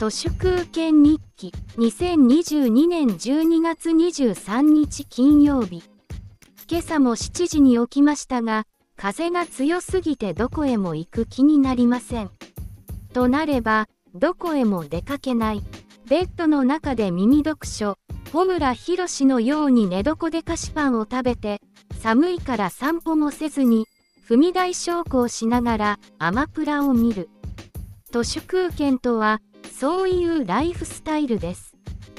[0.00, 1.52] 都市空権日記。
[1.76, 5.82] 2022年12月23日金曜日
[6.70, 8.64] 今朝も7時に起きましたが
[8.96, 12.30] 風が強すぎてどこへも行く気になりません。
[13.12, 15.62] となればどこへも出かけない。
[16.08, 17.98] ベッドの中で耳読書。
[18.32, 21.60] 穂村博のように寝床で菓子パンを食べて
[22.00, 23.86] 寒いから散歩もせずに
[24.26, 27.28] 踏み台昇降しながらアマプラを見る。
[28.10, 31.74] 都市空間とはそういうライフスタイルです。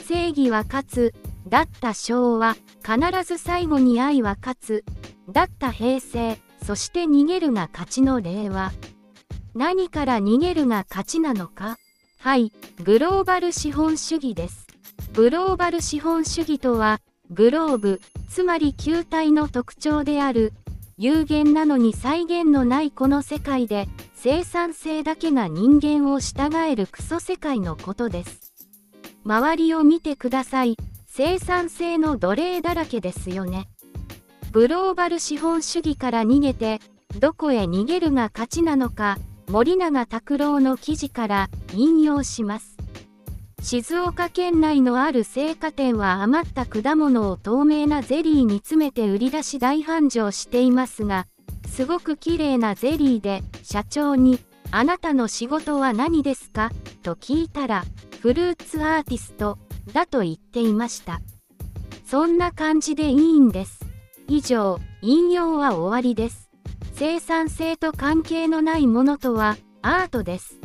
[0.07, 1.13] 正義は勝つ。
[1.47, 2.55] だった昭和。
[2.83, 4.85] 必ず最後に愛は勝つ。
[5.29, 6.37] だった平成。
[6.63, 8.71] そして逃げるが勝ちの令和。
[9.53, 11.77] 何から逃げるが勝ちなのか。
[12.19, 12.51] はい。
[12.83, 14.67] グローバル資本主義です。
[15.13, 18.01] グローバル資本主義とはグローブ。
[18.29, 20.53] つまり球体の特徴である。
[20.97, 23.87] 有限なのに再現のないこの世界で
[24.23, 28.53] 生産性だけが人間を従えるクソ世界のことです。
[29.25, 30.77] 周りを見てください。
[31.07, 33.67] 生産性の奴隷だらけですよね。
[34.51, 36.81] グローバル資本主義から逃げて
[37.19, 39.17] どこへ逃げるが勝ちなのか
[39.49, 42.77] 森永卓郎の記事から引用します。
[43.63, 51.25] 静岡県内のある青果店は余った果物を透明なゼリーに詰めて売り出し大繁盛していますが
[51.71, 54.39] すごく綺麗なゼリーで社長に
[54.71, 56.69] 「あなたの仕事は何ですか?」
[57.01, 57.85] と聞いたら
[58.19, 59.57] フルーツアーティスト
[59.93, 61.21] だと言っていました
[62.05, 63.79] そんな感じでいいんです。
[64.27, 66.49] 以上引用は終わりです。
[66.93, 70.59] 生産性と関係のないものとはアートです。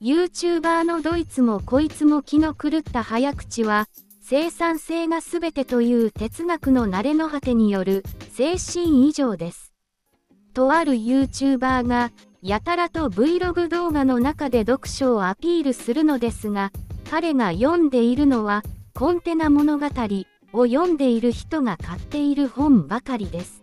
[0.00, 3.88] YouTuber のドイツもこいつも気の狂った早口は
[4.20, 9.69] 生産性が全てという哲学の慣れの果てによる精神異常です。
[10.50, 12.10] とある YouTuber が
[12.42, 16.72] やたらと Vlog 動画の中で読書をアピールするのですが
[17.10, 18.62] 彼が読んでいるのは
[18.94, 19.86] コンテナ物語
[20.52, 23.62] を読んでいる人が買っている本ばかりです。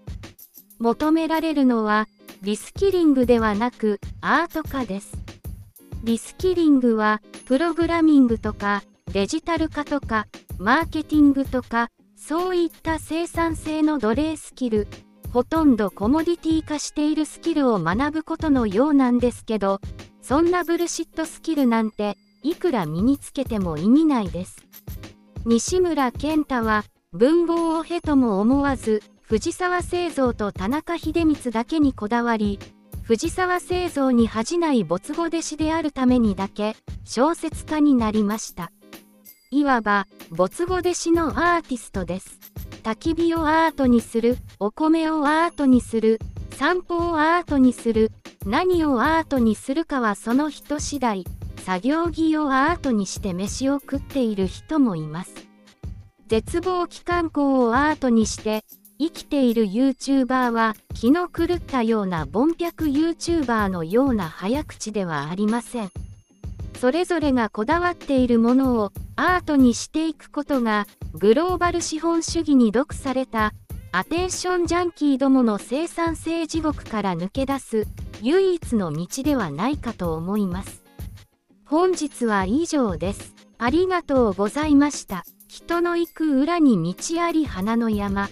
[0.79, 2.07] 求められるのは
[2.43, 5.17] リスキリングではなくアート化です。
[6.03, 10.27] リスキリングはプログラミングとかデジタル化とか
[10.59, 14.87] マーケティングとかそういった生産性の奴隷スキル
[15.33, 19.79] ほとんどコモディティ化しているスキルを学ぶことのようなんですけど、
[20.21, 24.57] そんなブルシットスキルなんて、いくら身につけても意味ないです。
[25.45, 26.83] 西村健太は、
[27.13, 32.59] 文豪をへとも思わず、藤沢製造と田中秀光だけにこだわり、
[33.03, 38.71] 藤沢製造に恥じない没後弟子であるためにだけ、小説家になりました。
[39.49, 42.39] いわば、没後弟子のアーティストです。
[42.83, 46.19] 焚き火をアートにする、お米をアートにする、
[46.51, 48.11] 散歩をアートにする、
[48.45, 51.23] 何をアートにするかはその人次第、
[51.63, 55.33] 作業着をアートにして飯を食っている人もいます。
[56.27, 58.65] 絶望期間校をアートにして
[58.99, 65.91] 生きている YouTuber は気の狂ったようなボンピャク YouTuber のような早口ではありません。
[66.77, 73.53] それぞれがこだわっているものをアートにしていくことがグローバル資本主義に毒された
[73.91, 77.87] アテンションジャンキーどもの生産性地獄から抜け出す
[78.21, 80.83] 唯一の道ではないかと思います。
[81.65, 83.33] 本日は以上です。
[83.57, 85.25] ありがとうございました。
[85.47, 88.29] 人の行く裏に道あり花の山。